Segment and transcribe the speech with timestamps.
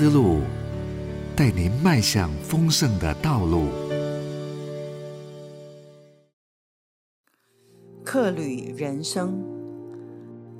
[0.00, 0.42] 思路，
[1.34, 3.64] 带您迈向丰盛的道路。
[8.04, 9.42] 客旅人生，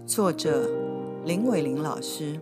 [0.04, 0.68] 作者
[1.24, 2.36] 林伟玲老师。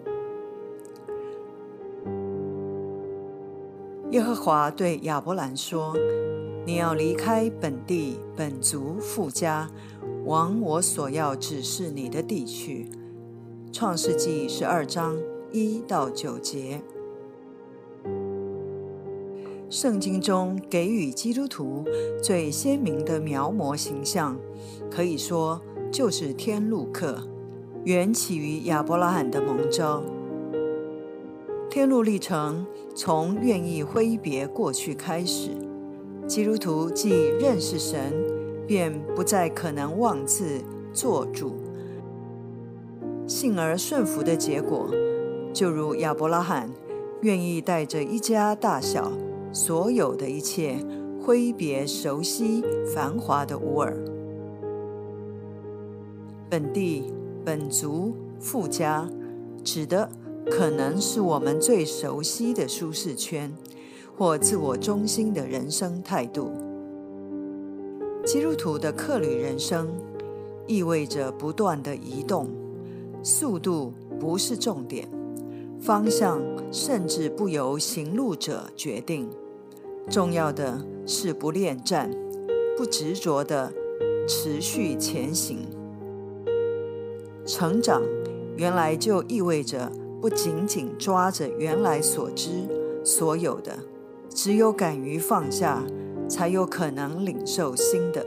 [4.13, 5.95] 耶和华对亚伯兰说
[6.65, 9.71] ：“你要离开本地、本族、富家，
[10.25, 12.89] 往我所要指示你的地去。”
[13.71, 15.15] 创世纪十二章
[15.53, 16.81] 一到九节。
[19.69, 21.85] 圣经中给予基督徒
[22.23, 24.39] 最鲜明的描摹形象，
[24.89, 27.27] 可以说就是天路客，
[27.85, 30.05] 缘起于亚伯拉罕的蒙召。
[31.69, 35.51] 天路历程从愿意挥别过去开始，
[36.29, 38.13] 基督徒既认识神，
[38.69, 41.57] 便不再可能妄自做主，
[43.27, 44.89] 信而顺服的结果，
[45.53, 46.71] 就如亚伯拉罕
[47.23, 49.13] 愿意带着一家大小
[49.57, 50.77] 所有的一切，
[51.19, 52.63] 挥别熟悉
[52.95, 53.97] 繁华的乌尔，
[56.51, 57.05] 本地
[57.43, 59.09] 本族富家，
[59.65, 60.11] 指的。
[60.49, 63.51] 可能是我们最熟悉的舒适圈，
[64.17, 66.51] 或自我中心的人生态度。
[68.27, 69.89] 基督徒的客旅人生，
[70.67, 72.49] 意味着不断的移动，
[73.23, 75.09] 速度不是重点，
[75.81, 76.41] 方向
[76.71, 79.27] 甚至不由行路者决定。
[80.11, 82.11] 重要的是不恋战，
[82.77, 83.73] 不执着的
[84.29, 85.67] 持续前行。
[87.45, 88.03] 成长
[88.57, 89.91] 原来就意味着。
[90.19, 92.67] 不紧紧抓着原来所知
[93.05, 93.71] 所有的，
[94.31, 95.85] 只有敢于放下，
[96.27, 98.27] 才有可能领受新的。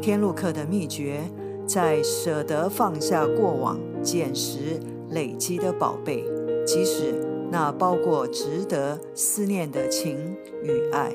[0.00, 1.20] 天路客的秘诀，
[1.66, 6.24] 在舍得放下过往捡拾累积的宝贝，
[6.66, 7.14] 即使
[7.50, 10.16] 那包括值得思念的情
[10.62, 11.12] 与爱。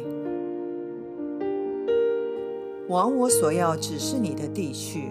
[2.90, 5.10] 往我所要指示你的地去，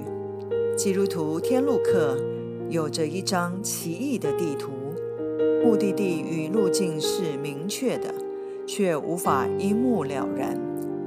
[0.76, 2.16] 基督徒天路客。
[2.70, 4.72] 有着一张奇异的地图，
[5.62, 8.12] 目的地与路径是明确的，
[8.66, 10.58] 却无法一目了然，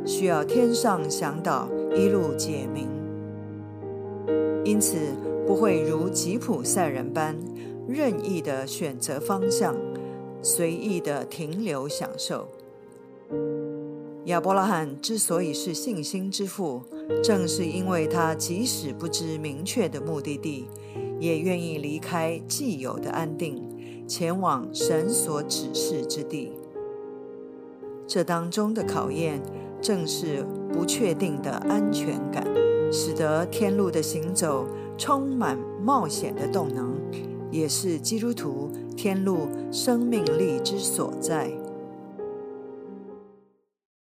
[0.06, 2.88] 需要天上向导一路解明。
[4.64, 4.98] 因此，
[5.48, 7.36] 不会如吉普赛人般
[7.88, 9.76] 任意的选择方向，
[10.48, 12.48] 随意的停留享受。
[14.28, 16.82] 亚伯拉罕之所以是信心之父，
[17.22, 20.70] 正是因为他即使不知明确的目的地。
[21.20, 23.62] 也愿意离开既有的安定，
[24.08, 26.54] 前往神所指示之地。
[28.06, 29.42] 这当中的考验，
[29.82, 32.46] 正是不确定的安全感，
[32.92, 34.66] 使得天路的行走
[34.96, 36.96] 充满冒险的动能，
[37.52, 41.52] 也是基督徒天路生命力之所在。